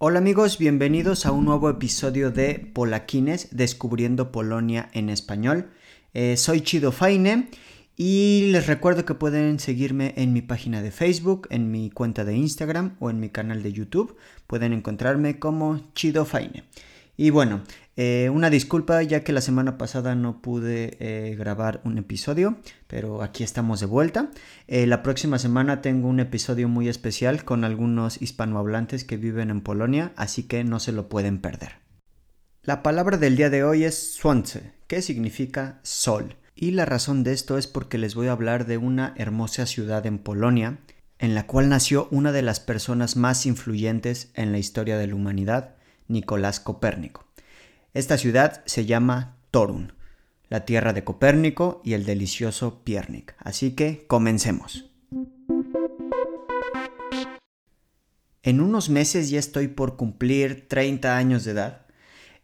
Hola 0.00 0.20
amigos, 0.20 0.58
bienvenidos 0.58 1.26
a 1.26 1.32
un 1.32 1.44
nuevo 1.44 1.68
episodio 1.68 2.30
de 2.30 2.70
Polaquines, 2.72 3.48
descubriendo 3.50 4.30
Polonia 4.30 4.90
en 4.92 5.08
español. 5.08 5.70
Eh, 6.14 6.36
soy 6.36 6.60
Chido 6.60 6.92
Faine 6.92 7.48
y 7.96 8.48
les 8.52 8.68
recuerdo 8.68 9.04
que 9.04 9.14
pueden 9.14 9.58
seguirme 9.58 10.14
en 10.16 10.32
mi 10.32 10.40
página 10.40 10.82
de 10.82 10.92
Facebook, 10.92 11.48
en 11.50 11.72
mi 11.72 11.90
cuenta 11.90 12.24
de 12.24 12.36
Instagram 12.36 12.94
o 13.00 13.10
en 13.10 13.18
mi 13.18 13.30
canal 13.30 13.64
de 13.64 13.72
YouTube. 13.72 14.16
Pueden 14.46 14.72
encontrarme 14.72 15.40
como 15.40 15.80
Chido 15.94 16.24
Faine. 16.24 16.62
Y 17.16 17.30
bueno, 17.30 17.64
eh, 18.00 18.30
una 18.30 18.48
disculpa 18.48 19.02
ya 19.02 19.24
que 19.24 19.32
la 19.32 19.40
semana 19.40 19.76
pasada 19.76 20.14
no 20.14 20.40
pude 20.40 20.96
eh, 21.00 21.34
grabar 21.34 21.80
un 21.82 21.98
episodio, 21.98 22.56
pero 22.86 23.24
aquí 23.24 23.42
estamos 23.42 23.80
de 23.80 23.86
vuelta. 23.86 24.30
Eh, 24.68 24.86
la 24.86 25.02
próxima 25.02 25.40
semana 25.40 25.82
tengo 25.82 26.06
un 26.06 26.20
episodio 26.20 26.68
muy 26.68 26.88
especial 26.88 27.44
con 27.44 27.64
algunos 27.64 28.22
hispanohablantes 28.22 29.02
que 29.02 29.16
viven 29.16 29.50
en 29.50 29.62
Polonia, 29.62 30.12
así 30.14 30.44
que 30.44 30.62
no 30.62 30.78
se 30.78 30.92
lo 30.92 31.08
pueden 31.08 31.40
perder. 31.40 31.72
La 32.62 32.84
palabra 32.84 33.16
del 33.16 33.34
día 33.34 33.50
de 33.50 33.64
hoy 33.64 33.82
es 33.82 34.12
słońce, 34.14 34.74
que 34.86 35.02
significa 35.02 35.80
sol. 35.82 36.36
Y 36.54 36.70
la 36.70 36.84
razón 36.84 37.24
de 37.24 37.32
esto 37.32 37.58
es 37.58 37.66
porque 37.66 37.98
les 37.98 38.14
voy 38.14 38.28
a 38.28 38.32
hablar 38.32 38.66
de 38.66 38.78
una 38.78 39.12
hermosa 39.16 39.66
ciudad 39.66 40.06
en 40.06 40.20
Polonia, 40.20 40.78
en 41.18 41.34
la 41.34 41.48
cual 41.48 41.68
nació 41.68 42.06
una 42.12 42.30
de 42.30 42.42
las 42.42 42.60
personas 42.60 43.16
más 43.16 43.44
influyentes 43.44 44.30
en 44.34 44.52
la 44.52 44.58
historia 44.58 44.98
de 44.98 45.08
la 45.08 45.16
humanidad, 45.16 45.74
Nicolás 46.06 46.60
Copérnico. 46.60 47.27
Esta 47.98 48.16
ciudad 48.16 48.62
se 48.64 48.86
llama 48.86 49.38
Torun, 49.50 49.92
la 50.48 50.64
tierra 50.64 50.92
de 50.92 51.02
Copérnico 51.02 51.82
y 51.84 51.94
el 51.94 52.04
delicioso 52.04 52.84
Piernik. 52.84 53.34
Así 53.38 53.72
que 53.72 54.04
comencemos. 54.06 54.88
En 58.44 58.60
unos 58.60 58.88
meses 58.88 59.30
ya 59.30 59.40
estoy 59.40 59.66
por 59.66 59.96
cumplir 59.96 60.68
30 60.68 61.16
años 61.16 61.42
de 61.42 61.50
edad 61.50 61.86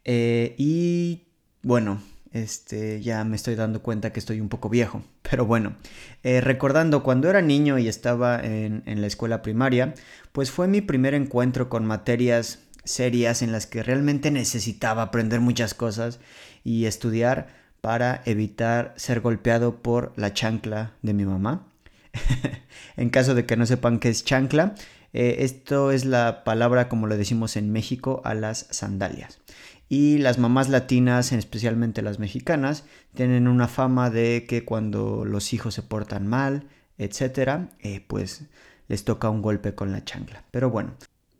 eh, 0.02 0.56
y 0.58 1.28
bueno, 1.62 2.02
este, 2.32 3.00
ya 3.00 3.22
me 3.22 3.36
estoy 3.36 3.54
dando 3.54 3.80
cuenta 3.80 4.12
que 4.12 4.18
estoy 4.18 4.40
un 4.40 4.48
poco 4.48 4.68
viejo. 4.68 5.04
Pero 5.22 5.46
bueno, 5.46 5.76
eh, 6.24 6.40
recordando 6.40 7.04
cuando 7.04 7.30
era 7.30 7.42
niño 7.42 7.78
y 7.78 7.86
estaba 7.86 8.40
en, 8.40 8.82
en, 8.86 9.00
la 9.00 9.06
escuela 9.06 9.40
primaria, 9.40 9.94
pues 10.32 10.50
fue 10.50 10.66
mi 10.66 10.80
primer 10.80 11.14
encuentro 11.14 11.68
con 11.68 11.86
materias 11.86 12.58
serias 12.84 13.42
en 13.42 13.52
las 13.52 13.66
que 13.66 13.82
realmente 13.82 14.30
necesitaba 14.30 15.02
aprender 15.02 15.40
muchas 15.40 15.74
cosas 15.74 16.20
y 16.62 16.86
estudiar 16.86 17.48
para 17.80 18.22
evitar 18.24 18.94
ser 18.96 19.20
golpeado 19.20 19.82
por 19.82 20.12
la 20.16 20.32
chancla 20.32 20.92
de 21.02 21.14
mi 21.14 21.24
mamá. 21.24 21.66
en 22.96 23.10
caso 23.10 23.34
de 23.34 23.44
que 23.44 23.56
no 23.56 23.66
sepan 23.66 23.98
qué 23.98 24.08
es 24.08 24.24
chancla, 24.24 24.74
eh, 25.12 25.36
esto 25.40 25.92
es 25.92 26.04
la 26.04 26.44
palabra 26.44 26.88
como 26.88 27.06
lo 27.06 27.16
decimos 27.16 27.56
en 27.56 27.70
México 27.72 28.22
a 28.24 28.34
las 28.34 28.66
sandalias. 28.70 29.40
Y 29.88 30.18
las 30.18 30.38
mamás 30.38 30.70
latinas, 30.70 31.30
especialmente 31.32 32.02
las 32.02 32.18
mexicanas, 32.18 32.84
tienen 33.14 33.46
una 33.48 33.68
fama 33.68 34.10
de 34.10 34.46
que 34.48 34.64
cuando 34.64 35.24
los 35.24 35.52
hijos 35.52 35.74
se 35.74 35.82
portan 35.82 36.26
mal, 36.26 36.68
etcétera, 36.98 37.68
eh, 37.80 38.02
pues 38.06 38.44
les 38.88 39.04
toca 39.04 39.30
un 39.30 39.42
golpe 39.42 39.74
con 39.74 39.92
la 39.92 40.04
chancla. 40.04 40.44
Pero 40.50 40.70
bueno, 40.70 40.94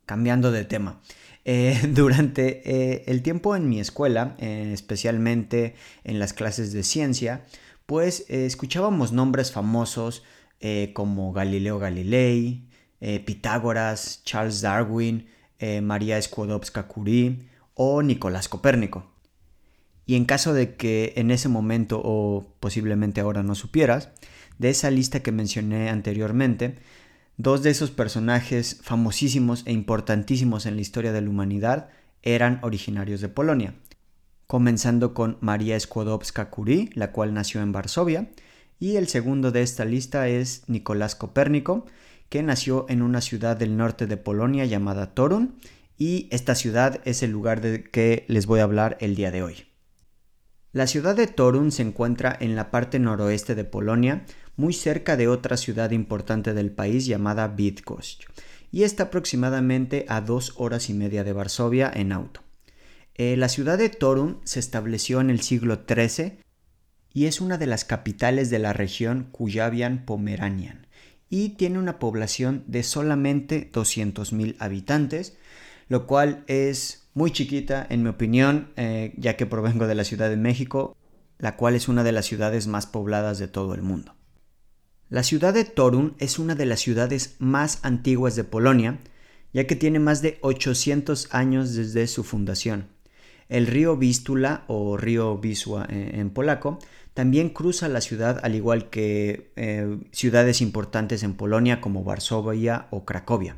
cambiando 0.07 0.53
de 0.53 0.65
tema. 0.65 1.01
Eh, 1.45 1.81
durante 1.89 2.63
eh, 2.65 3.05
el 3.07 3.23
tiempo 3.23 3.55
en 3.57 3.69
mi 3.69 3.81
escuela, 3.81 4.37
eh, 4.39 4.71
especialmente 4.73 5.75
en 6.05 6.19
las 6.19 6.33
clases 6.33 6.73
de 6.73 6.83
ciencia, 6.83 7.45
pues 7.87 8.25
escuchábamos 8.29 9.13
nombres 9.13 9.53
famosos 9.53 10.23
como 10.95 11.35
Galileo 11.35 11.79
Galilei, 11.79 12.67
Pitágoras, 13.27 14.23
Charles 14.25 14.63
Darwin, 14.63 15.29
María 15.83 16.19
Skłodowska-Curie 16.19 17.41
o 17.75 18.01
Nicolás 18.03 18.49
Copérnico. 18.49 19.13
Y 20.07 20.17
en 20.17 20.25
caso 20.25 20.55
de 20.55 20.75
que 20.77 21.13
en 21.17 21.31
ese 21.31 21.51
momento 21.51 22.01
o 22.03 22.47
posiblemente 22.61 23.21
ahora 23.21 23.43
no 23.43 23.55
supieras, 23.55 24.09
de 24.57 24.71
esa 24.71 24.91
lista 24.91 25.21
que 25.21 25.33
mencioné 25.33 25.91
anteriormente, 25.91 26.77
Dos 27.37 27.65
de 27.65 27.71
esos 27.71 27.91
personajes 27.91 28.79
famosísimos 28.83 29.65
e 29.67 29.73
importantísimos 29.73 30.67
en 30.67 30.77
la 30.77 30.83
historia 30.83 31.13
de 31.13 31.21
la 31.21 31.29
humanidad 31.29 31.89
eran 32.23 32.61
originarios 32.63 33.21
de 33.21 33.29
Polonia, 33.29 33.75
comenzando 34.47 35.15
con 35.15 35.37
María 35.41 35.77
Skłodowska-Curie, 35.77 36.91
la 36.95 37.11
cual 37.11 37.35
nació 37.35 37.61
en 37.61 37.73
Varsovia, 37.73 38.31
y 38.79 38.97
el 38.97 39.09
segundo 39.09 39.51
de 39.51 39.63
esta 39.63 39.85
lista 39.85 40.29
es 40.29 40.63
Nicolás 40.69 41.17
Copérnico, 41.17 41.87
que 42.29 42.45
nació 42.45 42.87
en 42.89 43.03
una 43.03 43.21
ciudad 43.21 43.57
del 43.57 43.77
norte 43.77 44.07
de 44.07 44.17
Polonia 44.17 44.65
llamada 44.65 45.13
Torun, 45.13 45.57
y 45.99 46.29
esta 46.31 46.55
ciudad 46.55 47.01
es 47.05 47.25
el 47.25 47.33
lugar 47.33 47.61
de 47.61 47.83
que 47.83 48.25
les 48.29 48.47
voy 48.47 48.61
a 48.61 48.65
hablar 48.65 48.97
el 49.01 49.17
día 49.17 49.33
de 49.33 49.43
hoy. 49.43 49.74
La 50.75 50.89
ciudad 50.89 51.15
de 51.15 51.29
Torun 51.29 51.71
se 51.71 51.83
encuentra 51.83 52.37
en 52.41 52.57
la 52.57 52.73
parte 52.73 52.99
noroeste 52.99 53.55
de 53.55 53.63
Polonia, 53.63 54.27
muy 54.57 54.73
cerca 54.73 55.17
de 55.17 55.29
otra 55.29 55.57
ciudad 55.57 55.93
importante 55.93 56.53
del 56.53 56.73
país 56.73 57.07
llamada 57.07 57.47
Bydgoszcz, 57.47 58.27
y 58.73 58.83
está 58.83 59.05
aproximadamente 59.05 60.05
a 60.09 60.21
dos 60.21 60.53
horas 60.57 60.91
y 60.91 60.95
media 60.95 61.23
de 61.23 61.33
Varsovia 61.33 61.93
en 61.95 62.11
auto. 62.11 62.41
Eh, 63.15 63.37
la 63.37 63.49
ciudad 63.49 63.79
de 63.79 63.89
Torun 63.89 64.41
se 64.43 64.59
estableció 64.59 65.21
en 65.21 65.31
el 65.31 65.43
siglo 65.43 65.79
XIII 65.89 66.39
y 67.13 67.27
es 67.27 67.41
una 67.41 67.57
de 67.57 67.67
las 67.67 67.85
capitales 67.85 68.51
de 68.51 68.59
la 68.59 68.73
región 68.73 69.29
Kuyavian-Pomeranian 69.31 70.89
y 71.31 71.51
tiene 71.51 71.79
una 71.79 72.01
población 72.01 72.65
de 72.67 72.83
solamente 72.83 73.71
200.000 73.73 74.57
habitantes, 74.59 75.37
lo 75.87 76.09
cual 76.09 76.43
es 76.49 77.04
muy 77.15 77.31
chiquita 77.31 77.87
en 77.89 78.03
mi 78.03 78.09
opinión, 78.11 78.73
eh, 78.77 79.15
ya 79.17 79.37
que 79.37 79.47
provengo 79.47 79.87
de 79.87 79.95
la 79.95 80.05
Ciudad 80.05 80.29
de 80.29 80.37
México, 80.37 80.97
la 81.39 81.57
cual 81.57 81.75
es 81.75 81.89
una 81.89 82.05
de 82.05 82.13
las 82.13 82.27
ciudades 82.27 82.67
más 82.67 82.87
pobladas 82.87 83.39
de 83.39 83.49
todo 83.49 83.75
el 83.75 83.83
mundo. 83.83 84.15
La 85.09 85.23
ciudad 85.23 85.55
de 85.55 85.65
Torun 85.65 86.15
es 86.19 86.39
una 86.39 86.55
de 86.55 86.67
las 86.67 86.81
ciudades 86.81 87.37
más 87.39 87.79
antiguas 87.83 88.35
de 88.35 88.45
Polonia, 88.45 88.99
ya 89.53 89.67
que 89.67 89.77
tiene 89.77 90.01
más 90.01 90.23
de 90.23 90.39
800 90.41 91.29
años 91.33 91.75
desde 91.75 92.07
su 92.09 92.25
fundación. 92.25 92.89
El 93.49 93.67
río 93.67 93.97
Vístula 93.97 94.65
o 94.67 94.97
río 94.97 95.39
Wisła 95.41 95.87
eh, 95.91 96.13
en, 96.15 96.31
polaco 96.31 96.79
también 97.13 97.51
cruza 97.51 97.89
la 97.89 98.01
ciudad 98.01 98.41
al 98.43 98.55
igual 98.55 98.91
que 98.91 99.53
eh, 99.55 99.99
ciudades 100.11 100.61
importantes 100.61 101.23
en 101.23 101.35
Polonia 101.35 101.81
como 101.81 102.03
Varsovia 102.03 102.89
o 102.91 103.05
Cracovia. 103.05 103.57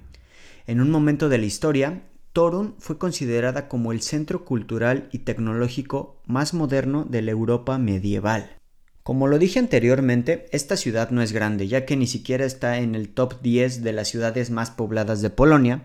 En 0.66 0.80
un 0.80 0.90
momento 0.90 1.28
de 1.28 1.38
la 1.38 1.46
historia, 1.46 2.02
Torun 2.36 2.74
fue 2.78 2.98
considerada 2.98 3.66
como 3.66 3.92
el 3.92 4.02
centro 4.02 4.44
cultural 4.44 5.08
y 5.10 5.20
tecnológico 5.20 6.20
más 6.26 6.52
moderno 6.52 7.06
de 7.08 7.22
la 7.22 7.30
Europa 7.30 7.78
medieval. 7.78 8.58
Como 9.02 9.26
lo 9.26 9.38
dije 9.38 9.58
anteriormente, 9.58 10.44
esta 10.52 10.76
ciudad 10.76 11.08
no 11.08 11.22
es 11.22 11.32
grande, 11.32 11.66
ya 11.66 11.86
que 11.86 11.96
ni 11.96 12.06
siquiera 12.06 12.44
está 12.44 12.76
en 12.76 12.94
el 12.94 13.08
top 13.08 13.40
10 13.40 13.82
de 13.82 13.94
las 13.94 14.08
ciudades 14.08 14.50
más 14.50 14.70
pobladas 14.70 15.22
de 15.22 15.30
Polonia, 15.30 15.84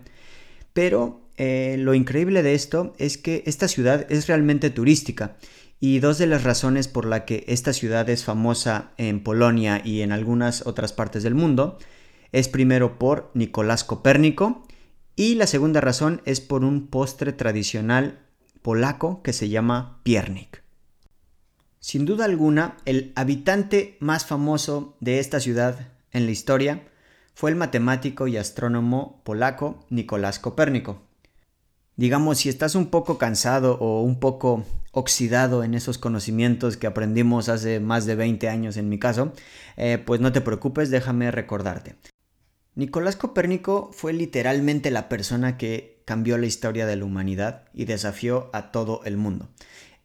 pero 0.74 1.22
eh, 1.38 1.76
lo 1.78 1.94
increíble 1.94 2.42
de 2.42 2.52
esto 2.52 2.92
es 2.98 3.16
que 3.16 3.42
esta 3.46 3.66
ciudad 3.66 4.04
es 4.12 4.26
realmente 4.26 4.68
turística 4.68 5.38
y 5.80 6.00
dos 6.00 6.18
de 6.18 6.26
las 6.26 6.44
razones 6.44 6.86
por 6.86 7.06
la 7.06 7.24
que 7.24 7.46
esta 7.48 7.72
ciudad 7.72 8.10
es 8.10 8.24
famosa 8.24 8.92
en 8.98 9.22
Polonia 9.22 9.80
y 9.82 10.02
en 10.02 10.12
algunas 10.12 10.66
otras 10.66 10.92
partes 10.92 11.22
del 11.22 11.34
mundo 11.34 11.78
es 12.30 12.48
primero 12.48 12.98
por 12.98 13.30
Nicolás 13.32 13.84
Copérnico 13.84 14.66
y 15.16 15.34
la 15.34 15.46
segunda 15.46 15.80
razón 15.80 16.22
es 16.24 16.40
por 16.40 16.64
un 16.64 16.86
postre 16.86 17.32
tradicional 17.32 18.20
polaco 18.62 19.22
que 19.22 19.32
se 19.32 19.48
llama 19.48 20.00
piernik. 20.02 20.62
Sin 21.80 22.04
duda 22.04 22.24
alguna, 22.24 22.76
el 22.84 23.12
habitante 23.16 23.96
más 23.98 24.24
famoso 24.24 24.96
de 25.00 25.18
esta 25.18 25.40
ciudad 25.40 25.88
en 26.12 26.26
la 26.26 26.30
historia 26.30 26.88
fue 27.34 27.50
el 27.50 27.56
matemático 27.56 28.28
y 28.28 28.36
astrónomo 28.36 29.20
polaco 29.24 29.84
Nicolás 29.90 30.38
Copérnico. 30.38 31.02
Digamos, 31.96 32.38
si 32.38 32.48
estás 32.48 32.74
un 32.74 32.86
poco 32.86 33.18
cansado 33.18 33.78
o 33.78 34.02
un 34.02 34.18
poco 34.20 34.64
oxidado 34.92 35.64
en 35.64 35.74
esos 35.74 35.98
conocimientos 35.98 36.76
que 36.76 36.86
aprendimos 36.86 37.48
hace 37.48 37.80
más 37.80 38.06
de 38.06 38.14
20 38.14 38.48
años 38.48 38.76
en 38.76 38.88
mi 38.88 38.98
caso, 38.98 39.32
eh, 39.76 39.98
pues 40.04 40.20
no 40.20 40.32
te 40.32 40.40
preocupes, 40.40 40.90
déjame 40.90 41.30
recordarte. 41.30 41.96
Nicolás 42.74 43.16
Copérnico 43.16 43.90
fue 43.92 44.14
literalmente 44.14 44.90
la 44.90 45.10
persona 45.10 45.58
que 45.58 46.00
cambió 46.06 46.38
la 46.38 46.46
historia 46.46 46.86
de 46.86 46.96
la 46.96 47.04
humanidad 47.04 47.64
y 47.74 47.84
desafió 47.84 48.48
a 48.52 48.72
todo 48.72 49.02
el 49.04 49.16
mundo. 49.16 49.48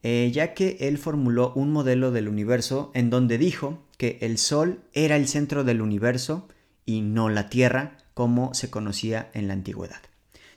eh, 0.03 0.31
ya 0.31 0.53
que 0.53 0.77
él 0.81 0.99
formuló 0.99 1.53
un 1.55 1.71
modelo 1.71 2.11
del 2.11 2.29
universo 2.29 2.91
en 2.93 3.09
donde 3.09 3.37
dijo 3.37 3.83
que 3.97 4.19
el 4.21 4.37
Sol 4.37 4.81
era 4.93 5.15
el 5.15 5.27
centro 5.27 5.63
del 5.63 5.81
universo 5.81 6.47
y 6.85 7.01
no 7.01 7.29
la 7.29 7.49
Tierra 7.49 7.97
como 8.13 8.53
se 8.53 8.69
conocía 8.69 9.29
en 9.33 9.47
la 9.47 9.53
antigüedad. 9.53 10.01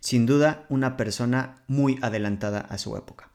Sin 0.00 0.26
duda, 0.26 0.66
una 0.68 0.96
persona 0.96 1.62
muy 1.68 1.98
adelantada 2.02 2.60
a 2.60 2.78
su 2.78 2.96
época. 2.96 3.30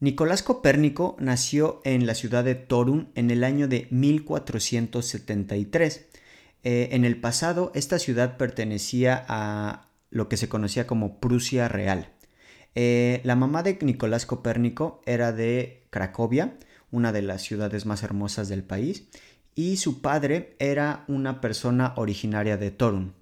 Nicolás 0.00 0.42
Copérnico 0.42 1.16
nació 1.20 1.80
en 1.84 2.06
la 2.06 2.14
ciudad 2.14 2.42
de 2.42 2.54
Torun 2.54 3.10
en 3.14 3.30
el 3.30 3.44
año 3.44 3.68
de 3.68 3.88
1473. 3.90 6.06
Eh, 6.64 6.90
en 6.92 7.04
el 7.04 7.20
pasado, 7.20 7.72
esta 7.74 7.98
ciudad 7.98 8.36
pertenecía 8.36 9.24
a 9.28 9.88
lo 10.10 10.28
que 10.28 10.36
se 10.36 10.48
conocía 10.48 10.86
como 10.86 11.18
Prusia 11.18 11.68
Real. 11.68 12.12
Eh, 12.74 13.20
la 13.24 13.36
mamá 13.36 13.62
de 13.62 13.78
Nicolás 13.82 14.26
Copérnico 14.26 15.02
era 15.04 15.32
de 15.32 15.86
Cracovia, 15.90 16.56
una 16.90 17.12
de 17.12 17.22
las 17.22 17.42
ciudades 17.42 17.84
más 17.84 18.02
hermosas 18.02 18.48
del 18.48 18.62
país, 18.62 19.08
y 19.54 19.76
su 19.76 20.00
padre 20.00 20.56
era 20.58 21.04
una 21.08 21.40
persona 21.40 21.94
originaria 21.96 22.56
de 22.56 22.70
Torun. 22.70 23.14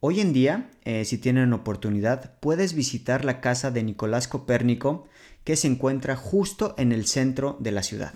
Hoy 0.00 0.20
en 0.20 0.32
día, 0.32 0.70
eh, 0.84 1.04
si 1.04 1.18
tienen 1.18 1.52
oportunidad, 1.52 2.38
puedes 2.40 2.74
visitar 2.74 3.24
la 3.24 3.40
casa 3.40 3.70
de 3.70 3.82
Nicolás 3.82 4.28
Copérnico 4.28 5.08
que 5.44 5.56
se 5.56 5.68
encuentra 5.68 6.16
justo 6.16 6.74
en 6.76 6.92
el 6.92 7.06
centro 7.06 7.56
de 7.60 7.72
la 7.72 7.82
ciudad. 7.82 8.14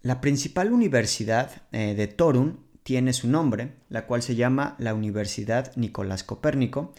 La 0.00 0.20
principal 0.20 0.72
universidad 0.72 1.68
de 1.70 2.06
Torun 2.06 2.69
tiene 2.82 3.12
su 3.12 3.28
nombre, 3.28 3.74
la 3.88 4.06
cual 4.06 4.22
se 4.22 4.34
llama 4.34 4.76
la 4.78 4.94
Universidad 4.94 5.74
Nicolás 5.76 6.24
Copérnico, 6.24 6.94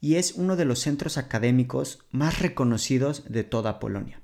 y 0.00 0.16
es 0.16 0.32
uno 0.32 0.56
de 0.56 0.64
los 0.64 0.80
centros 0.80 1.16
académicos 1.18 2.00
más 2.10 2.40
reconocidos 2.40 3.24
de 3.28 3.44
toda 3.44 3.78
Polonia. 3.78 4.20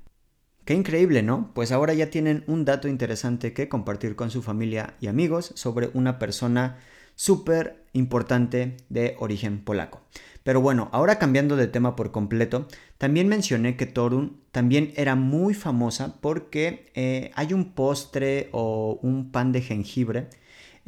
Qué 0.65 0.73
increíble, 0.75 1.23
¿no? 1.23 1.51
Pues 1.55 1.71
ahora 1.71 1.93
ya 1.93 2.11
tienen 2.11 2.43
un 2.45 2.63
dato 2.63 2.87
interesante 2.87 3.53
que 3.53 3.69
compartir 3.69 4.15
con 4.15 4.29
su 4.29 4.43
familia 4.43 4.93
y 5.01 5.07
amigos 5.07 5.51
sobre 5.55 5.89
una 5.93 6.19
persona 6.19 6.77
súper 7.15 7.83
importante 7.93 8.77
de 8.89 9.15
origen 9.19 9.63
polaco. 9.63 10.01
Pero 10.43 10.61
bueno, 10.61 10.89
ahora 10.91 11.19
cambiando 11.19 11.55
de 11.55 11.67
tema 11.67 11.95
por 11.95 12.11
completo, 12.11 12.67
también 12.97 13.27
mencioné 13.27 13.77
que 13.77 13.85
Torun 13.85 14.41
también 14.51 14.93
era 14.95 15.15
muy 15.15 15.53
famosa 15.53 16.19
porque 16.21 16.91
eh, 16.93 17.31
hay 17.35 17.53
un 17.53 17.73
postre 17.73 18.49
o 18.51 18.99
un 19.01 19.31
pan 19.31 19.51
de 19.51 19.61
jengibre 19.61 20.29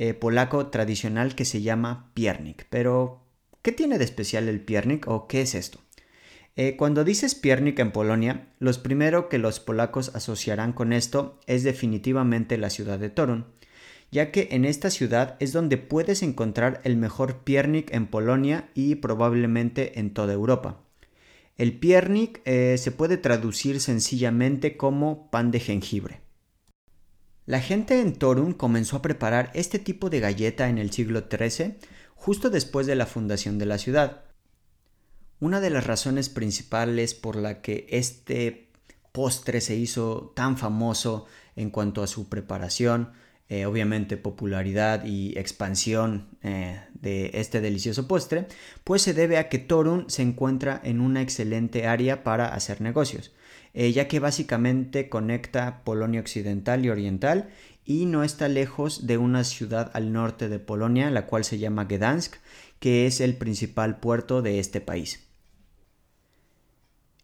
eh, 0.04 0.16
polaco 0.16 0.66
tradicional 0.66 1.36
que 1.36 1.46
se 1.46 1.62
llama 1.62 2.10
piernik. 2.16 2.66
Pero, 2.72 3.22
¿qué 3.62 3.72
tiene 3.72 4.00
de 4.00 4.04
especial 4.04 4.50
el 4.50 4.60
piernik 4.60 5.08
o 5.08 5.28
qué 5.28 5.42
es 5.42 5.54
esto? 5.54 5.80
Eh, 6.56 6.76
cuando 6.76 7.04
dices 7.04 7.36
piernik 7.36 7.78
en 7.78 7.92
Polonia, 7.92 8.48
lo 8.58 8.74
primero 8.82 9.30
que 9.30 9.38
los 9.38 9.60
polacos 9.60 10.16
asociarán 10.16 10.74
con 10.74 10.92
esto 10.92 11.40
es 11.46 11.62
definitivamente 11.62 12.58
la 12.58 12.72
ciudad 12.72 12.98
de 12.98 13.12
Torun, 13.12 13.46
ya 14.10 14.32
que 14.32 14.48
en 14.50 14.66
esta 14.66 14.90
ciudad 14.90 15.38
es 15.40 15.54
donde 15.54 15.78
puedes 15.78 16.24
encontrar 16.24 16.82
el 16.84 16.98
mejor 16.98 17.44
piernik 17.44 17.94
en 17.94 18.08
Polonia 18.08 18.72
y 18.74 18.96
probablemente 18.96 20.00
en 20.00 20.16
toda 20.16 20.34
Europa. 20.34 20.82
El 21.60 21.78
piernik 21.78 22.42
eh, 22.46 22.80
se 22.80 22.92
puede 22.92 23.18
traducir 23.18 23.80
sencillamente 23.80 24.78
como 24.78 25.30
pan 25.30 25.52
de 25.52 25.60
jengibre. 25.60 26.22
La 27.52 27.60
gente 27.60 28.00
en 28.00 28.14
Torun 28.14 28.54
comenzó 28.54 28.96
a 28.96 29.02
preparar 29.02 29.52
este 29.54 29.78
tipo 29.78 30.10
de 30.10 30.22
galleta 30.22 30.70
en 30.70 30.78
el 30.78 30.90
siglo 30.92 31.26
XIII, 31.30 31.76
justo 32.16 32.50
después 32.50 32.88
de 32.88 32.96
la 32.96 33.06
fundación 33.06 33.60
de 33.60 33.66
la 33.66 33.78
ciudad. 33.78 34.24
Una 35.42 35.60
de 35.60 35.70
las 35.70 35.86
razones 35.86 36.30
principales 36.30 37.14
por 37.14 37.36
la 37.36 37.62
que 37.62 37.88
este 37.90 38.70
postre 39.12 39.60
se 39.60 39.76
hizo 39.76 40.32
tan 40.34 40.58
famoso 40.58 41.26
en 41.58 41.72
cuanto 41.72 42.04
a 42.04 42.08
su 42.08 42.30
preparación 42.30 43.12
eh, 43.50 43.66
obviamente 43.66 44.16
popularidad 44.16 45.04
y 45.04 45.38
expansión 45.38 46.30
eh, 46.44 46.80
de 46.94 47.32
este 47.34 47.60
delicioso 47.60 48.08
postre, 48.08 48.48
pues 48.86 49.02
se 49.02 49.14
debe 49.14 49.38
a 49.38 49.50
que 49.50 49.60
Torun 49.60 50.10
se 50.10 50.22
encuentra 50.22 50.80
en 50.86 51.02
una 51.02 51.22
excelente 51.22 51.86
área 51.86 52.24
para 52.24 52.54
hacer 52.54 52.80
negocios, 52.80 53.34
eh, 53.74 53.92
ya 53.92 54.08
que 54.08 54.20
básicamente 54.20 55.10
conecta 55.10 55.84
Polonia 55.84 56.22
Occidental 56.22 56.86
y 56.86 56.90
Oriental 56.90 57.50
y 57.86 58.06
no 58.06 58.24
está 58.24 58.48
lejos 58.48 59.08
de 59.08 59.18
una 59.18 59.44
ciudad 59.44 59.92
al 59.94 60.14
norte 60.14 60.50
de 60.50 60.60
Polonia, 60.60 61.10
la 61.10 61.26
cual 61.26 61.44
se 61.44 61.58
llama 61.58 61.86
Gdansk, 61.86 62.36
que 62.80 63.06
es 63.06 63.22
el 63.22 63.36
principal 63.36 64.00
puerto 64.00 64.42
de 64.42 64.60
este 64.60 64.82
país. 64.82 65.28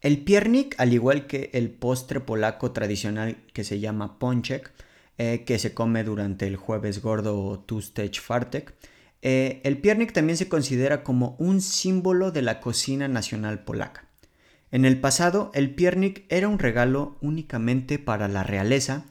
El 0.00 0.22
piernik, 0.22 0.78
al 0.78 0.92
igual 0.92 1.26
que 1.26 1.50
el 1.54 1.70
postre 1.70 2.20
polaco 2.20 2.70
tradicional 2.70 3.36
que 3.52 3.64
se 3.64 3.80
llama 3.80 4.18
ponchek, 4.18 4.72
eh, 5.18 5.42
que 5.44 5.58
se 5.58 5.74
come 5.74 6.04
durante 6.04 6.46
el 6.46 6.56
jueves 6.56 7.02
gordo 7.02 7.40
o 7.40 7.58
Tustech 7.58 8.20
Fartek. 8.20 8.74
Eh, 9.20 9.60
el 9.64 9.78
piernik 9.78 10.12
también 10.12 10.36
se 10.36 10.48
considera 10.48 11.02
como 11.02 11.34
un 11.40 11.60
símbolo 11.60 12.30
de 12.30 12.42
la 12.42 12.60
cocina 12.60 13.08
nacional 13.08 13.64
polaca. 13.64 14.07
En 14.70 14.84
el 14.84 15.00
pasado, 15.00 15.50
el 15.54 15.74
piernik 15.74 16.24
era 16.28 16.48
un 16.48 16.58
regalo 16.58 17.16
únicamente 17.20 17.98
para 17.98 18.28
la 18.28 18.42
realeza 18.42 19.04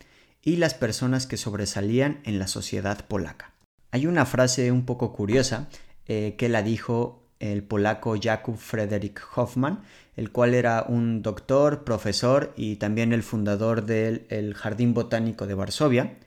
y 0.44 0.58
las 0.58 0.76
personas 0.76 1.26
que 1.26 1.38
sobresalían 1.38 2.22
en 2.24 2.38
la 2.38 2.48
sociedad 2.48 3.06
polaca. 3.08 3.54
Hay 3.92 4.06
una 4.06 4.26
frase 4.26 4.72
un 4.72 4.86
poco 4.86 5.14
curiosa 5.14 5.68
eh, 6.06 6.36
que 6.38 6.48
la 6.48 6.62
dijo 6.62 7.24
el 7.40 7.64
polaco 7.64 8.16
Jakub 8.22 8.58
Frederick 8.58 9.22
Hoffman, 9.36 9.82
el 10.16 10.32
cual 10.32 10.54
era 10.54 10.86
un 10.88 11.22
doctor, 11.22 11.84
profesor 11.84 12.54
y 12.56 12.78
también 12.78 13.14
el 13.14 13.24
fundador 13.24 13.86
del 13.86 14.54
Jardín 14.56 14.94
Botánico 14.94 15.48
de 15.48 15.54
Varsovia, 15.54 16.18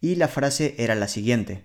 y 0.00 0.16
la 0.16 0.28
frase 0.28 0.74
era 0.78 0.94
la 0.94 1.08
siguiente. 1.08 1.64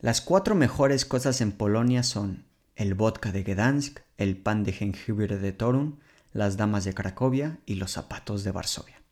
Las 0.00 0.20
cuatro 0.20 0.54
mejores 0.54 1.04
cosas 1.04 1.40
en 1.40 1.52
Polonia 1.52 2.02
son 2.02 2.44
el 2.76 2.94
vodka 2.94 3.32
de 3.32 3.42
Gdansk, 3.42 4.00
el 4.16 4.36
pan 4.36 4.64
de 4.64 4.72
jengibre 4.72 5.38
de 5.38 5.52
Torun, 5.52 6.00
las 6.32 6.56
damas 6.56 6.84
de 6.84 6.94
Cracovia 6.94 7.58
y 7.66 7.74
los 7.74 7.92
zapatos 7.92 8.44
de 8.44 8.52
Varsovia. 8.52 9.02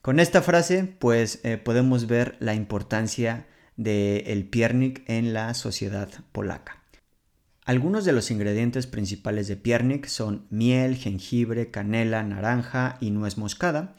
Con 0.00 0.18
esta 0.18 0.42
frase, 0.42 0.84
pues 0.98 1.40
eh, 1.44 1.58
podemos 1.58 2.06
ver 2.06 2.36
la 2.40 2.54
importancia 2.54 3.46
del 3.76 4.24
el 4.26 4.48
piernik 4.48 5.08
en 5.08 5.32
la 5.32 5.54
sociedad 5.54 6.08
polaca. 6.32 6.82
Algunos 7.64 8.04
de 8.04 8.12
los 8.12 8.32
ingredientes 8.32 8.88
principales 8.88 9.46
de 9.46 9.56
piernik 9.56 10.06
son 10.06 10.46
miel, 10.50 10.96
jengibre, 10.96 11.70
canela, 11.70 12.24
naranja 12.24 12.96
y 13.00 13.12
nuez 13.12 13.38
moscada, 13.38 13.94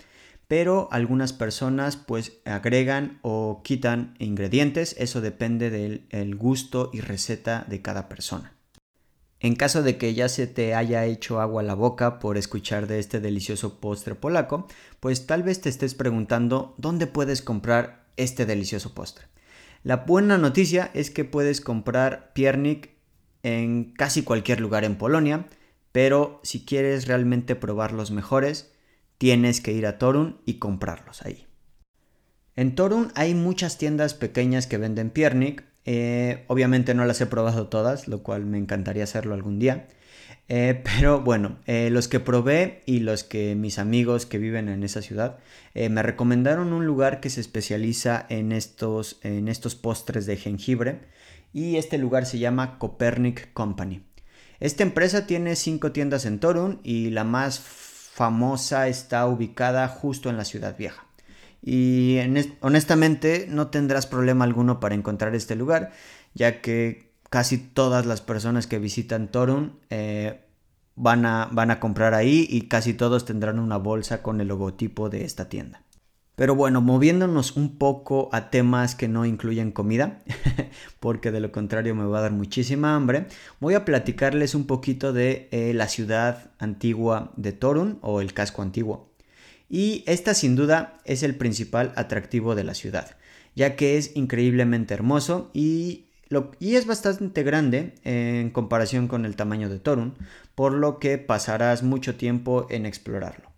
pero 0.50 0.90
algunas 0.92 1.32
personas 1.32 1.96
pues 1.96 2.34
agregan 2.44 3.20
o 3.22 3.62
quitan 3.64 4.16
ingredientes, 4.20 4.96
eso 5.00 5.22
depende 5.22 5.70
del 5.70 6.36
gusto 6.36 6.90
y 6.92 7.00
receta 7.00 7.66
de 7.70 7.82
cada 7.82 8.10
persona. 8.10 8.54
En 9.44 9.56
caso 9.56 9.84
de 9.84 9.98
que 9.98 10.14
ya 10.14 10.30
se 10.30 10.48
te 10.48 10.74
haya 10.74 11.06
hecho 11.06 11.42
agua 11.42 11.62
a 11.62 11.66
la 11.66 11.74
boca 11.74 12.18
por 12.18 12.38
escuchar 12.38 12.88
de 12.88 13.00
este 13.00 13.20
delicioso 13.20 13.82
postre 13.82 14.16
polaco, 14.16 14.70
pues 15.02 15.28
tal 15.28 15.44
vez 15.44 15.60
te 15.60 15.68
estés 15.68 15.96
preguntando 15.96 16.74
dónde 16.78 17.08
puedes 17.08 17.42
comprar 17.42 18.06
este 18.16 18.46
delicioso 18.46 18.94
postre. 18.94 19.26
La 19.84 19.98
buena 19.98 20.38
noticia 20.38 20.92
es 20.94 21.12
que 21.12 21.26
puedes 21.26 21.60
comprar 21.60 22.32
piernik 22.32 22.92
en 23.44 23.92
casi 23.92 24.24
cualquier 24.24 24.62
lugar 24.62 24.86
en 24.86 24.96
Polonia, 24.96 25.48
pero 25.92 26.40
si 26.44 26.64
quieres 26.64 27.06
realmente 27.06 27.58
probar 27.58 27.92
los 27.92 28.12
mejores, 28.12 28.72
tienes 29.18 29.60
que 29.60 29.74
ir 29.74 29.86
a 29.88 29.98
Torun 29.98 30.40
y 30.46 30.54
comprarlos 30.54 31.22
ahí. 31.22 31.48
En 32.56 32.76
Torun 32.76 33.12
hay 33.14 33.36
muchas 33.36 33.78
tiendas 33.78 34.14
pequeñas 34.14 34.68
que 34.68 34.78
venden 34.78 35.10
piernik. 35.10 35.66
Eh, 35.86 36.44
obviamente 36.48 36.94
no 36.94 37.06
las 37.06 37.20
he 37.22 37.26
probado 37.26 37.68
todas, 37.68 38.08
lo 38.08 38.24
cual 38.24 38.46
me 38.46 38.58
encantaría 38.58 39.04
hacerlo 39.04 39.34
algún 39.34 39.60
día. 39.60 39.88
Eh, 40.50 40.82
pero 41.00 41.22
bueno, 41.22 41.58
eh, 41.66 41.90
los 41.90 42.08
que 42.08 42.20
probé 42.20 42.84
y 42.86 43.00
los 43.00 43.24
que 43.24 43.56
mis 43.56 43.80
amigos 43.80 44.26
que 44.26 44.38
viven 44.38 44.70
en 44.70 44.84
esa 44.84 45.02
ciudad 45.02 45.40
me 45.74 46.04
recomendaron 46.04 46.72
un 46.72 46.86
lugar 46.86 47.20
que 47.20 47.32
se 47.32 47.42
especializa 47.42 48.28
en 48.30 48.52
estos, 48.52 49.20
en 49.24 49.48
estos 49.48 49.74
postres 49.74 50.28
de 50.28 50.38
jengibre 50.38 51.00
y 51.52 51.78
este 51.78 51.98
lugar 51.98 52.28
se 52.28 52.38
llama 52.38 52.78
Copernic 52.78 53.52
Company. 53.54 54.04
Esta 54.60 54.84
empresa 54.84 55.26
tiene 55.26 55.56
cinco 55.56 55.92
tiendas 55.92 56.26
en 56.26 56.40
Torun 56.40 56.80
y 56.84 57.10
la 57.10 57.24
más 57.24 57.60
famosa 57.60 58.88
está 58.88 59.26
ubicada 59.26 59.88
justo 59.88 60.30
en 60.30 60.38
la 60.38 60.46
ciudad 60.46 60.78
vieja. 60.78 61.08
Y 61.66 62.20
honestamente 62.60 63.48
no 63.50 63.68
tendrás 63.68 64.06
problema 64.06 64.44
alguno 64.44 64.82
para 64.82 64.96
encontrar 64.96 65.34
este 65.34 65.56
lugar, 65.56 65.92
ya 66.34 66.60
que 66.60 67.14
casi 67.30 67.58
todas 67.58 68.06
las 68.06 68.20
personas 68.20 68.68
que 68.68 68.80
visitan 68.80 69.30
Torun 69.30 69.80
eh, 69.90 70.42
van, 70.96 71.26
a, 71.26 71.48
van 71.52 71.72
a 71.72 71.80
comprar 71.80 72.14
ahí 72.14 72.46
y 72.50 72.64
casi 72.64 72.94
todos 72.94 73.24
tendrán 73.24 73.60
una 73.60 73.78
bolsa 73.78 74.22
con 74.22 74.42
el 74.42 74.50
logotipo 74.50 75.10
de 75.10 75.24
esta 75.24 75.48
tienda. 75.48 75.84
Pero 76.36 76.56
bueno, 76.56 76.82
moviéndonos 76.82 77.56
un 77.56 77.78
poco 77.78 78.28
a 78.34 78.50
temas 78.50 78.96
que 78.96 79.08
no 79.08 79.26
incluyen 79.26 79.72
comida, 79.72 80.20
porque 81.00 81.32
de 81.32 81.40
lo 81.40 81.52
contrario 81.52 81.96
me 81.96 82.06
va 82.06 82.20
a 82.20 82.22
dar 82.24 82.32
muchísima 82.32 82.96
hambre, 82.96 83.28
voy 83.60 83.76
a 83.76 83.86
platicarles 83.86 84.56
un 84.56 84.66
poquito 84.66 85.14
de 85.14 85.48
eh, 85.52 85.74
la 85.76 85.88
ciudad 85.88 86.52
antigua 86.58 87.32
de 87.38 87.54
Torun 87.54 88.00
o 88.02 88.20
el 88.20 88.34
casco 88.34 88.64
antiguo. 88.64 89.13
Y 89.74 90.04
esta 90.06 90.36
sin 90.36 90.56
duda 90.56 91.00
es 91.04 91.24
el 91.24 91.34
principal 91.34 91.94
atractivo 91.96 92.54
de 92.54 92.64
la 92.64 92.76
ciudad, 92.76 93.18
ya 93.56 93.76
que 93.76 93.98
es 93.98 94.16
increíblemente 94.16 94.94
hermoso 94.94 95.50
y, 95.52 96.10
y 96.60 96.76
es 96.76 96.86
bastante 96.86 97.42
grande 97.42 97.96
en 98.04 98.52
comparación 98.52 99.08
con 99.08 99.26
el 99.26 99.36
tamaño 99.36 99.70
de 99.70 99.80
Torun, 99.80 100.14
por 100.54 100.74
lo 100.74 101.00
que 101.00 101.18
pasarás 101.18 101.82
mucho 101.82 102.14
tiempo 102.18 102.68
en 102.70 102.86
explorarlo. 102.86 103.50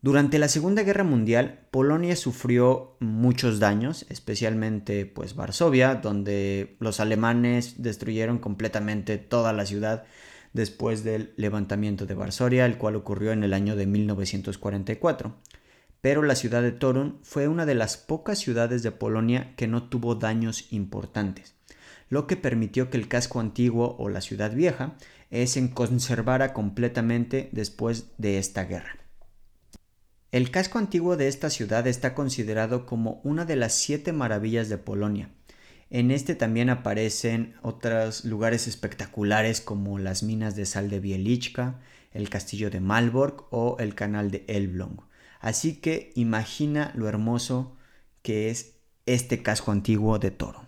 Durante 0.00 0.38
la 0.38 0.46
Segunda 0.46 0.84
Guerra 0.84 1.02
Mundial, 1.02 1.66
Polonia 1.72 2.14
sufrió 2.14 2.94
muchos 3.00 3.58
daños, 3.58 4.06
especialmente 4.10 5.06
pues 5.06 5.34
Varsovia, 5.34 5.96
donde 5.96 6.76
los 6.78 7.00
alemanes 7.00 7.82
destruyeron 7.82 8.38
completamente 8.38 9.18
toda 9.18 9.52
la 9.52 9.66
ciudad 9.66 10.04
después 10.52 11.04
del 11.04 11.32
levantamiento 11.36 12.06
de 12.06 12.14
Varsovia, 12.14 12.66
el 12.66 12.78
cual 12.78 12.96
ocurrió 12.96 13.32
en 13.32 13.44
el 13.44 13.54
año 13.54 13.76
de 13.76 13.86
1944. 13.86 15.34
Pero 16.00 16.22
la 16.22 16.34
ciudad 16.34 16.62
de 16.62 16.72
Torun 16.72 17.18
fue 17.22 17.48
una 17.48 17.64
de 17.64 17.74
las 17.74 17.96
pocas 17.96 18.38
ciudades 18.38 18.82
de 18.82 18.90
Polonia 18.90 19.54
que 19.56 19.68
no 19.68 19.84
tuvo 19.84 20.16
daños 20.16 20.72
importantes, 20.72 21.54
lo 22.08 22.26
que 22.26 22.36
permitió 22.36 22.90
que 22.90 22.98
el 22.98 23.08
casco 23.08 23.40
antiguo 23.40 23.96
o 23.98 24.08
la 24.08 24.20
ciudad 24.20 24.52
vieja 24.52 24.96
se 25.46 25.70
conservara 25.70 26.52
completamente 26.52 27.48
después 27.52 28.06
de 28.18 28.38
esta 28.38 28.64
guerra. 28.64 28.98
El 30.30 30.50
casco 30.50 30.78
antiguo 30.78 31.16
de 31.16 31.28
esta 31.28 31.50
ciudad 31.50 31.86
está 31.86 32.14
considerado 32.14 32.86
como 32.86 33.20
una 33.22 33.44
de 33.44 33.56
las 33.56 33.74
siete 33.74 34.12
maravillas 34.12 34.68
de 34.68 34.78
Polonia. 34.78 35.30
En 35.94 36.10
este 36.10 36.34
también 36.34 36.70
aparecen 36.70 37.54
otros 37.60 38.24
lugares 38.24 38.66
espectaculares 38.66 39.60
como 39.60 39.98
las 39.98 40.22
minas 40.22 40.56
de 40.56 40.64
sal 40.64 40.88
de 40.88 41.00
Bielichka, 41.00 41.80
el 42.12 42.30
castillo 42.30 42.70
de 42.70 42.80
Malbork 42.80 43.44
o 43.50 43.76
el 43.78 43.94
canal 43.94 44.30
de 44.30 44.42
Elblong. 44.48 45.02
Así 45.38 45.74
que 45.82 46.10
imagina 46.14 46.92
lo 46.94 47.10
hermoso 47.10 47.76
que 48.22 48.48
es 48.48 48.76
este 49.04 49.42
casco 49.42 49.70
antiguo 49.70 50.18
de 50.18 50.30
Torun. 50.30 50.66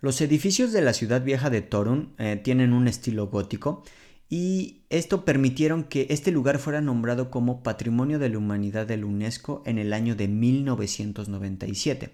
Los 0.00 0.20
edificios 0.20 0.70
de 0.70 0.82
la 0.82 0.92
ciudad 0.92 1.24
vieja 1.24 1.50
de 1.50 1.62
Torun 1.62 2.14
eh, 2.18 2.40
tienen 2.40 2.74
un 2.74 2.86
estilo 2.86 3.26
gótico 3.26 3.82
y 4.28 4.84
esto 4.90 5.24
permitieron 5.24 5.82
que 5.82 6.06
este 6.10 6.30
lugar 6.30 6.60
fuera 6.60 6.80
nombrado 6.80 7.32
como 7.32 7.64
Patrimonio 7.64 8.20
de 8.20 8.28
la 8.28 8.38
Humanidad 8.38 8.86
de 8.86 8.96
la 8.96 9.06
UNESCO 9.06 9.64
en 9.66 9.76
el 9.78 9.92
año 9.92 10.14
de 10.14 10.28
1997. 10.28 12.12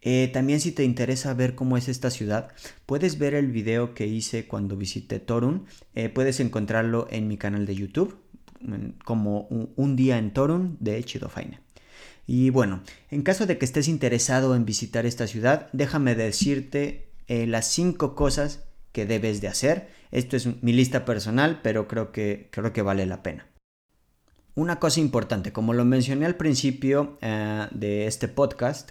Eh, 0.00 0.30
también 0.32 0.60
si 0.60 0.72
te 0.72 0.84
interesa 0.84 1.34
ver 1.34 1.54
cómo 1.54 1.76
es 1.76 1.88
esta 1.88 2.10
ciudad, 2.10 2.52
puedes 2.86 3.18
ver 3.18 3.34
el 3.34 3.50
video 3.50 3.94
que 3.94 4.06
hice 4.06 4.46
cuando 4.46 4.76
visité 4.76 5.18
Torun. 5.18 5.66
Eh, 5.94 6.08
puedes 6.08 6.40
encontrarlo 6.40 7.08
en 7.10 7.28
mi 7.28 7.36
canal 7.36 7.66
de 7.66 7.74
YouTube 7.74 8.18
como 9.04 9.42
un, 9.76 9.94
día 9.94 10.18
en 10.18 10.32
Torun 10.32 10.76
de 10.80 11.02
Chidofaina. 11.04 11.60
Y 12.26 12.50
bueno, 12.50 12.82
en 13.10 13.22
caso 13.22 13.46
de 13.46 13.56
que 13.56 13.64
estés 13.64 13.86
interesado 13.86 14.56
en 14.56 14.64
visitar 14.64 15.06
esta 15.06 15.28
ciudad, 15.28 15.68
déjame 15.72 16.16
decirte 16.16 17.08
eh, 17.28 17.46
las 17.46 17.66
5 17.68 18.16
cosas 18.16 18.64
que 18.90 19.06
debes 19.06 19.40
de 19.40 19.48
hacer. 19.48 19.88
Esto 20.10 20.36
es 20.36 20.62
mi 20.62 20.72
lista 20.72 21.04
personal, 21.04 21.60
pero 21.62 21.86
creo 21.86 22.10
que, 22.10 22.48
creo 22.50 22.72
que 22.72 22.82
vale 22.82 23.06
la 23.06 23.22
pena. 23.22 23.46
Una 24.56 24.80
cosa 24.80 24.98
importante, 24.98 25.52
como 25.52 25.72
lo 25.72 25.84
mencioné 25.84 26.26
al 26.26 26.34
principio 26.34 27.16
de 27.20 28.08
este 28.08 28.26
podcast, 28.26 28.90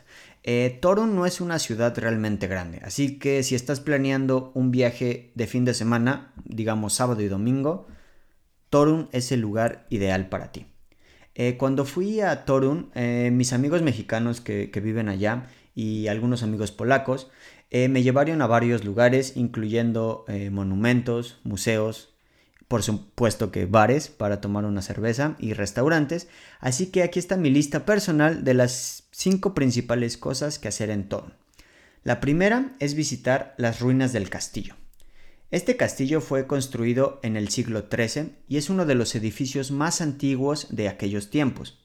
eh, 0.49 0.77
Torun 0.81 1.13
no 1.13 1.25
es 1.25 1.41
una 1.41 1.59
ciudad 1.59 1.93
realmente 1.97 2.47
grande, 2.47 2.79
así 2.81 3.19
que 3.19 3.43
si 3.43 3.53
estás 3.53 3.81
planeando 3.81 4.51
un 4.55 4.71
viaje 4.71 5.31
de 5.35 5.45
fin 5.45 5.65
de 5.65 5.73
semana, 5.73 6.33
digamos 6.45 6.93
sábado 6.93 7.21
y 7.21 7.27
domingo, 7.27 7.87
Torun 8.69 9.09
es 9.11 9.33
el 9.33 9.41
lugar 9.41 9.85
ideal 9.89 10.29
para 10.29 10.53
ti. 10.53 10.65
Eh, 11.35 11.57
cuando 11.57 11.83
fui 11.83 12.21
a 12.21 12.45
Torun, 12.45 12.91
mis 12.95 13.51
amigos 13.51 13.81
mexicanos 13.81 14.39
que, 14.41 14.71
que, 14.71 14.79
viven 14.79 15.09
allá 15.09 15.47
y 15.75 16.07
algunos 16.07 16.43
amigos 16.43 16.71
polacos 16.71 17.29
me 17.69 18.01
llevaron 18.01 18.41
a 18.41 18.47
varios 18.47 18.85
lugares, 18.85 19.35
incluyendo 19.35 20.25
monumentos, 20.49 21.39
museos, 21.43 22.16
por 22.67 22.83
supuesto 22.83 23.51
que 23.51 23.65
bares 23.65 24.09
para 24.09 24.41
tomar 24.41 24.65
una 24.65 24.81
cerveza 24.81 25.35
y 25.39 25.53
restaurantes, 25.53 26.27
así 26.59 26.87
que 26.87 27.03
aquí 27.03 27.19
está 27.19 27.37
mi 27.37 27.49
lista 27.49 27.85
personal 27.85 28.43
de 28.43 28.53
las 28.53 29.07
cinco 29.11 29.53
principales 29.53 30.17
cosas 30.17 30.59
que 30.59 30.67
hacer 30.67 30.89
en 30.89 31.07
Torun. 31.07 31.33
La 32.03 32.19
primera 32.19 32.75
es 32.79 32.93
visitar 32.93 33.55
las 33.57 33.79
ruinas 33.79 34.13
del 34.13 34.29
castillo. 34.29 34.75
Este 35.49 35.77
castillo 35.77 36.19
fue 36.19 36.45
construido 36.45 37.21
en 37.23 37.37
el 37.37 37.47
siglo 37.47 37.85
XIII 37.89 38.33
y 38.49 38.57
es 38.57 38.69
uno 38.69 38.85
de 38.85 38.95
los 38.95 39.15
edificios 39.15 39.71
más 39.71 40.01
antiguos 40.01 40.67
de 40.69 40.89
aquellos 40.89 41.29
tiempos. 41.29 41.79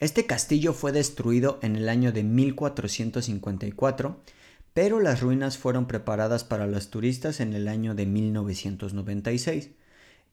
Este 0.00 0.26
castillo 0.26 0.74
fue 0.74 0.92
destruido 0.92 1.58
en 1.62 1.76
el 1.76 1.88
año 1.88 2.12
de 2.12 2.24
1454, 2.24 4.22
pero 4.74 5.00
las 5.00 5.20
ruinas 5.20 5.56
fueron 5.56 5.86
preparadas 5.86 6.44
para 6.44 6.66
los 6.66 6.90
turistas 6.90 7.40
en 7.40 7.54
el 7.54 7.68
año 7.68 7.94
de 7.94 8.04
1996. 8.04 9.70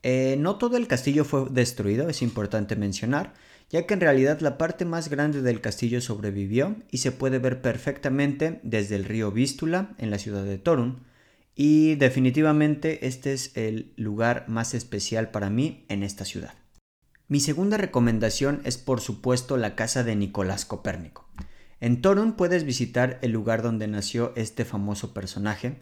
Eh, 0.04 0.36
no 0.40 0.58
todo 0.58 0.78
el 0.78 0.88
castillo 0.88 1.26
fue 1.26 1.48
destruido, 1.50 2.10
es 2.10 2.22
importante 2.22 2.76
mencionar, 2.76 3.34
ya 3.70 3.86
que 3.86 3.94
en 3.94 4.02
realidad 4.02 4.42
la 4.42 4.58
parte 4.58 4.84
más 4.84 5.10
grande 5.10 5.42
del 5.42 5.62
castillo 5.62 6.02
sobrevivió 6.02 6.76
y 6.90 6.98
se 6.98 7.12
puede 7.12 7.40
ver 7.40 7.62
perfectamente 7.62 8.60
desde 8.64 8.96
el 8.96 9.06
río 9.06 9.32
Vístula 9.32 9.96
en 9.98 10.10
la 10.10 10.18
ciudad 10.18 10.44
de 10.44 10.58
Torun. 10.58 11.04
Y 11.56 11.96
definitivamente 11.96 13.06
este 13.08 13.34
es 13.34 13.56
el 13.56 13.94
lugar 13.96 14.46
más 14.48 14.74
especial 14.74 15.32
para 15.32 15.50
mí 15.50 15.86
en 15.90 16.04
esta 16.04 16.26
ciudad. 16.26 16.54
Mi 17.28 17.40
segunda 17.40 17.78
recomendación 17.78 18.62
es 18.66 18.78
por 18.78 19.00
supuesto 19.00 19.56
la 19.56 19.76
casa 19.76 20.04
de 20.04 20.16
Nicolás 20.16 20.66
Copérnico. 20.66 21.30
En 21.80 22.02
Torun 22.02 22.34
puedes 22.34 22.64
visitar 22.64 23.20
el 23.22 23.32
lugar 23.32 23.62
donde 23.62 23.88
nació 23.88 24.34
este 24.36 24.66
famoso 24.66 25.14
personaje, 25.14 25.78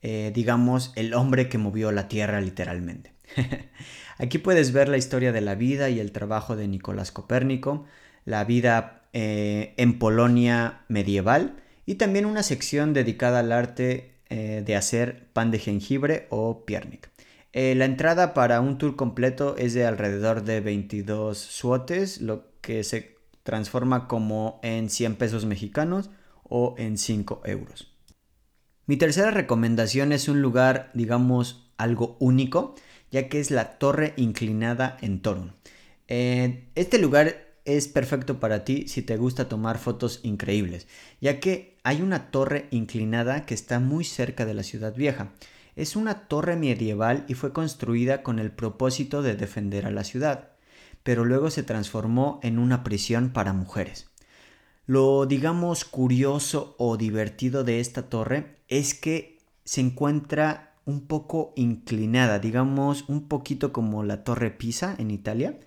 eh, 0.00 0.30
digamos 0.34 0.92
el 0.96 1.14
hombre 1.14 1.48
que 1.48 1.58
movió 1.58 1.90
la 1.92 2.08
tierra 2.08 2.40
literalmente. 2.40 3.12
Aquí 4.18 4.38
puedes 4.38 4.72
ver 4.72 4.88
la 4.88 4.96
historia 4.96 5.32
de 5.32 5.40
la 5.40 5.54
vida 5.54 5.90
y 5.90 6.00
el 6.00 6.12
trabajo 6.12 6.56
de 6.56 6.68
Nicolás 6.68 7.12
Copérnico, 7.12 7.84
la 8.24 8.44
vida 8.44 9.02
eh, 9.12 9.74
en 9.76 9.98
Polonia 9.98 10.84
medieval 10.88 11.56
y 11.86 11.96
también 11.96 12.26
una 12.26 12.42
sección 12.42 12.92
dedicada 12.92 13.40
al 13.40 13.52
arte 13.52 14.14
eh, 14.30 14.62
de 14.64 14.76
hacer 14.76 15.28
pan 15.32 15.50
de 15.50 15.58
jengibre 15.58 16.26
o 16.30 16.64
piernik. 16.64 17.10
Eh, 17.52 17.74
la 17.74 17.84
entrada 17.84 18.32
para 18.32 18.60
un 18.60 18.78
tour 18.78 18.96
completo 18.96 19.56
es 19.58 19.74
de 19.74 19.84
alrededor 19.84 20.44
de 20.44 20.60
22 20.60 21.36
suotes, 21.36 22.20
lo 22.20 22.46
que 22.62 22.82
se 22.84 23.16
transforma 23.42 24.08
como 24.08 24.60
en 24.62 24.88
100 24.88 25.16
pesos 25.16 25.44
mexicanos 25.44 26.10
o 26.44 26.74
en 26.78 26.96
5 26.96 27.42
euros. 27.44 27.92
Mi 28.86 28.96
tercera 28.96 29.30
recomendación 29.30 30.12
es 30.12 30.28
un 30.28 30.40
lugar, 30.40 30.90
digamos, 30.94 31.70
algo 31.76 32.16
único 32.20 32.74
ya 33.12 33.28
que 33.28 33.38
es 33.38 33.52
la 33.52 33.78
torre 33.78 34.14
inclinada 34.16 34.96
en 35.00 35.20
Torun. 35.20 35.52
Eh, 36.08 36.64
este 36.74 36.98
lugar 36.98 37.52
es 37.64 37.86
perfecto 37.86 38.40
para 38.40 38.64
ti 38.64 38.88
si 38.88 39.02
te 39.02 39.16
gusta 39.16 39.48
tomar 39.48 39.78
fotos 39.78 40.20
increíbles, 40.24 40.88
ya 41.20 41.38
que 41.38 41.78
hay 41.84 42.02
una 42.02 42.30
torre 42.30 42.66
inclinada 42.70 43.46
que 43.46 43.54
está 43.54 43.78
muy 43.78 44.04
cerca 44.04 44.44
de 44.46 44.54
la 44.54 44.64
ciudad 44.64 44.96
vieja. 44.96 45.32
Es 45.76 45.94
una 45.94 46.26
torre 46.26 46.56
medieval 46.56 47.24
y 47.28 47.34
fue 47.34 47.52
construida 47.52 48.22
con 48.22 48.38
el 48.38 48.50
propósito 48.50 49.22
de 49.22 49.36
defender 49.36 49.86
a 49.86 49.90
la 49.90 50.04
ciudad, 50.04 50.50
pero 51.02 51.24
luego 51.24 51.50
se 51.50 51.62
transformó 51.62 52.40
en 52.42 52.58
una 52.58 52.82
prisión 52.82 53.30
para 53.30 53.52
mujeres. 53.52 54.10
Lo 54.86 55.26
digamos 55.26 55.84
curioso 55.84 56.74
o 56.78 56.96
divertido 56.96 57.62
de 57.62 57.80
esta 57.80 58.08
torre 58.08 58.56
es 58.68 58.94
que 58.94 59.38
se 59.64 59.80
encuentra 59.80 60.71
un 60.84 61.06
poco 61.06 61.52
inclinada, 61.56 62.38
digamos 62.38 63.08
un 63.08 63.28
poquito 63.28 63.72
como 63.72 64.02
la 64.02 64.24
Torre 64.24 64.50
Pisa 64.50 64.94
en 64.98 65.10
Italia. 65.10 65.58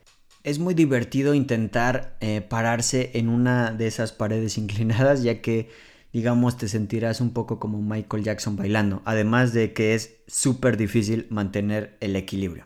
Es 0.43 0.60
muy 0.60 0.74
divertido 0.74 1.34
intentar 1.34 2.17
eh, 2.22 2.41
pararse 2.41 3.12
en 3.15 3.29
una 3.29 3.72
de 3.72 3.88
esas 3.88 4.12
paredes 4.12 4.57
inclinadas 4.60 5.24
ya 5.24 5.41
que 5.41 5.69
digamos 6.13 6.57
te 6.57 6.69
sentirás 6.69 7.19
un 7.19 7.31
poco 7.31 7.60
como 7.60 7.81
Michael 7.81 8.24
Jackson 8.24 8.55
bailando, 8.55 9.01
además 9.03 9.51
de 9.51 9.74
que 9.74 9.95
es 9.95 10.15
súper 10.27 10.77
difícil 10.77 11.27
mantener 11.29 11.98
el 12.00 12.15
equilibrio. 12.15 12.65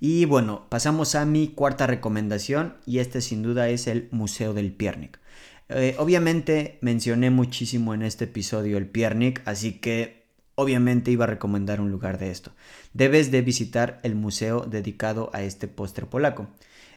Y 0.00 0.24
bueno, 0.24 0.66
pasamos 0.70 1.14
a 1.14 1.26
mi 1.26 1.48
cuarta 1.48 1.86
recomendación 1.86 2.78
y 2.86 3.00
este 3.00 3.20
sin 3.20 3.42
duda 3.42 3.68
es 3.68 3.86
el 3.86 4.08
Museo 4.12 4.54
del 4.54 4.72
Piernik. 4.72 5.20
Eh, 5.68 5.94
obviamente 5.98 6.78
mencioné 6.80 7.28
muchísimo 7.28 7.92
en 7.92 8.00
este 8.00 8.24
episodio 8.24 8.78
el 8.78 8.86
Piernik, 8.86 9.42
así 9.44 9.72
que 9.74 10.19
obviamente 10.60 11.10
iba 11.10 11.24
a 11.24 11.28
recomendar 11.28 11.80
un 11.80 11.90
lugar 11.90 12.18
de 12.18 12.30
esto. 12.30 12.52
Debes 12.92 13.30
de 13.30 13.40
visitar 13.40 13.98
el 14.02 14.14
museo 14.14 14.60
dedicado 14.60 15.30
a 15.32 15.42
este 15.42 15.68
postre 15.68 16.06
polaco. 16.06 16.48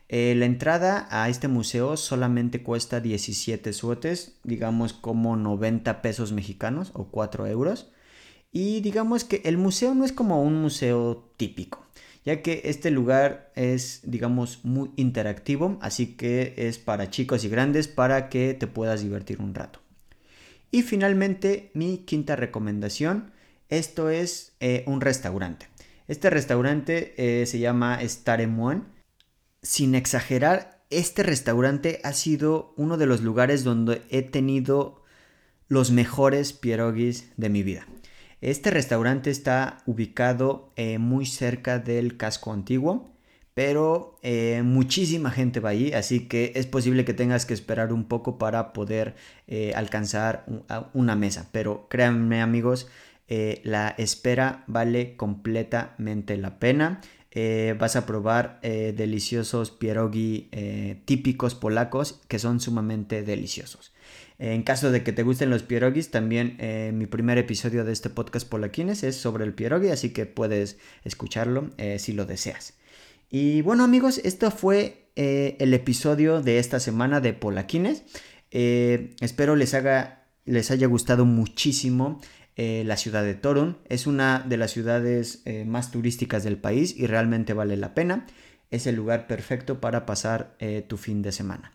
Eh, 0.10 0.36
la 0.36 0.46
entrada 0.46 1.08
a 1.10 1.30
este 1.30 1.48
museo 1.48 1.96
solamente 1.96 2.62
cuesta 2.62 3.00
17 3.00 3.72
suotes, 3.72 4.38
digamos 4.44 4.94
como 4.94 5.38
90 5.38 6.02
pesos 6.02 6.34
mexicanos 6.34 6.92
o 6.94 7.06
4 7.06 7.48
euros. 7.48 7.90
Y 8.52 8.82
digamos 8.82 9.24
que 9.24 9.42
el 9.46 9.58
museo 9.58 9.96
no 9.96 10.06
es 10.06 10.12
como 10.12 10.44
un 10.44 10.62
museo 10.62 11.32
típico, 11.38 11.86
ya 12.26 12.42
que 12.42 12.62
este 12.66 12.92
lugar 12.92 13.52
es, 13.56 14.02
digamos, 14.04 14.64
muy 14.64 14.92
interactivo, 14.98 15.78
así 15.82 16.16
que 16.16 16.54
es 16.58 16.78
para 16.78 17.10
chicos 17.10 17.44
y 17.46 17.50
grandes 17.50 17.88
para 17.88 18.30
que 18.30 18.54
te 18.54 18.68
puedas 18.68 19.02
divertir 19.02 19.42
un 19.42 19.56
rato. 19.56 19.80
Y 20.70 20.82
finalmente, 20.82 21.72
mi 21.74 22.00
quinta 22.00 22.36
recomendación, 22.36 23.32
esto 23.78 24.10
es 24.10 24.56
eh, 24.60 24.84
un 24.88 25.02
restaurante. 25.02 25.68
Este 26.08 26.30
restaurante 26.30 27.14
eh, 27.18 27.46
se 27.46 27.60
llama 27.60 28.00
Staremoine. 28.02 28.84
Sin 29.62 29.96
exagerar, 29.96 30.84
este 30.90 31.24
restaurante 31.24 32.00
ha 32.04 32.14
sido 32.14 32.74
uno 32.78 32.98
de 32.98 33.06
los 33.06 33.22
lugares 33.22 33.64
donde 33.64 34.02
he 34.10 34.22
tenido 34.22 35.04
los 35.68 35.92
mejores 35.92 36.54
pierogis 36.54 37.32
de 37.38 37.50
mi 37.50 37.64
vida. 37.64 37.88
Este 38.42 38.70
restaurante 38.70 39.32
está 39.32 39.82
ubicado 39.86 40.74
eh, 40.76 40.98
muy 40.98 41.26
cerca 41.26 41.80
del 41.80 42.18
casco 42.18 42.52
antiguo, 42.52 43.10
pero 43.54 44.20
muchísima 44.64 45.30
gente 45.30 45.60
va 45.60 45.70
allí, 45.70 45.94
así 45.94 46.28
que 46.28 46.54
es 46.56 46.66
posible 46.66 47.06
que 47.06 47.14
tengas 47.14 47.46
que 47.46 47.54
esperar 47.54 47.94
un 47.94 48.06
poco 48.06 48.40
para 48.40 48.74
poder 48.74 49.16
alcanzar 49.76 50.44
una 50.94 51.16
mesa. 51.16 51.50
Pero 51.52 51.88
créanme 51.88 52.42
amigos, 52.42 52.88
la 53.64 53.96
espera 53.98 54.64
vale 54.68 55.16
completamente 55.16 56.38
la 56.38 56.60
pena. 56.60 57.02
vas 57.80 57.96
a 57.96 58.06
probar 58.06 58.60
deliciosos 58.62 59.72
pierogi 59.72 60.50
típicos 61.06 61.56
polacos 61.56 62.22
que 62.28 62.40
son 62.40 62.60
sumamente 62.60 63.24
deliciosos. 63.24 63.94
En 64.40 64.64
caso 64.64 64.92
de 64.92 65.04
que 65.04 65.14
te 65.14 65.24
gusten 65.24 65.50
los 65.50 65.64
pierogis, 65.64 66.12
también 66.12 66.58
eh, 66.60 66.92
mi 66.94 67.06
primer 67.06 67.38
episodio 67.38 67.86
de 67.86 67.94
este 67.94 68.10
podcast 68.10 68.48
Polaquines 68.48 69.04
es 69.04 69.16
sobre 69.16 69.46
el 69.46 69.54
pierogi, 69.54 69.90
así 69.90 70.10
que 70.10 70.26
puedes 70.26 70.78
escucharlo 71.04 71.70
eh, 71.78 72.00
si 72.00 72.14
lo 72.14 72.26
deseas. 72.26 72.74
Y 73.30 73.62
bueno 73.62 73.84
amigos, 73.84 74.20
esto 74.24 74.52
fue 74.52 75.08
eh, 75.16 75.56
el 75.60 75.74
episodio 75.74 76.42
de 76.42 76.60
esta 76.60 76.80
semana 76.80 77.22
de 77.22 77.34
Polaquines. 77.34 78.04
espero 78.52 79.56
les, 79.56 79.74
haga, 79.74 80.26
les 80.46 80.72
haya 80.72 80.88
gustado 80.88 81.26
muchísimo 81.26 82.20
la 82.56 82.98
ciudad 82.98 83.24
de 83.24 83.34
Torun. 83.34 83.78
Es 83.90 84.08
una 84.08 84.40
de 84.40 84.58
las 84.58 84.72
ciudades 84.72 85.44
más 85.66 85.92
turísticas 85.92 86.44
del 86.44 86.58
país 86.58 86.96
y 86.98 87.08
realmente 87.08 87.54
vale 87.54 87.78
la 87.78 87.94
pena. 87.94 88.26
Es 88.72 88.88
el 88.88 88.96
lugar 88.96 89.28
perfecto 89.28 89.82
para 89.82 90.06
pasar 90.06 90.56
tu 90.88 90.98
fin 90.98 91.22
de 91.22 91.32
semana. 91.32 91.74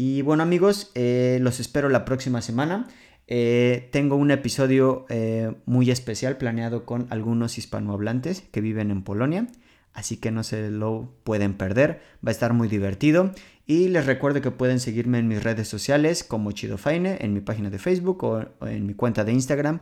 Y 0.00 0.22
bueno 0.22 0.44
amigos, 0.44 0.92
eh, 0.94 1.38
los 1.42 1.58
espero 1.58 1.88
la 1.88 2.04
próxima 2.04 2.40
semana. 2.40 2.86
Eh, 3.26 3.88
tengo 3.90 4.14
un 4.14 4.30
episodio 4.30 5.06
eh, 5.08 5.56
muy 5.66 5.90
especial 5.90 6.36
planeado 6.36 6.86
con 6.86 7.08
algunos 7.10 7.58
hispanohablantes 7.58 8.42
que 8.52 8.60
viven 8.60 8.92
en 8.92 9.02
Polonia, 9.02 9.48
así 9.94 10.16
que 10.16 10.30
no 10.30 10.44
se 10.44 10.70
lo 10.70 11.12
pueden 11.24 11.54
perder, 11.54 12.00
va 12.24 12.28
a 12.28 12.30
estar 12.30 12.52
muy 12.52 12.68
divertido. 12.68 13.32
Y 13.66 13.88
les 13.88 14.06
recuerdo 14.06 14.40
que 14.40 14.52
pueden 14.52 14.78
seguirme 14.78 15.18
en 15.18 15.26
mis 15.26 15.42
redes 15.42 15.66
sociales 15.66 16.22
como 16.22 16.52
Chidofaine, 16.52 17.18
en 17.20 17.34
mi 17.34 17.40
página 17.40 17.68
de 17.68 17.80
Facebook 17.80 18.22
o 18.22 18.46
en 18.68 18.86
mi 18.86 18.94
cuenta 18.94 19.24
de 19.24 19.32
Instagram 19.32 19.80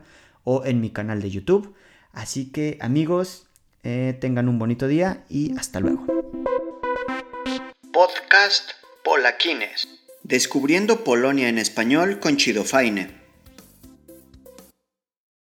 o 0.49 0.63
en 0.63 0.79
mi 0.79 0.91
canal 0.91 1.21
de 1.21 1.29
YouTube. 1.29 1.75
Así 2.13 2.53
que 2.53 2.77
amigos, 2.79 3.47
tengan 3.81 4.47
un 4.47 4.57
bonito 4.57 4.87
día 4.87 5.25
y 5.27 5.57
hasta 5.57 5.81
luego. 5.81 6.05
Podcast 7.91 8.71
Polaquines. 9.03 9.89
Descubriendo 10.23 11.03
Polonia 11.03 11.49
en 11.49 11.57
español 11.57 12.21
con 12.21 12.37
Chido 12.37 12.63
Faine. 12.63 13.16